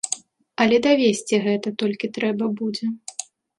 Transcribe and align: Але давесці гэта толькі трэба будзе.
Але 0.63 0.79
давесці 0.85 1.35
гэта 1.45 1.75
толькі 1.85 2.11
трэба 2.19 2.45
будзе. 2.59 2.85